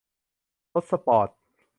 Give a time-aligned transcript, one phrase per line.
[0.73, 1.29] รถสปอร์ต